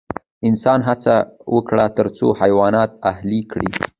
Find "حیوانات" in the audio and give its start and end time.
2.41-2.91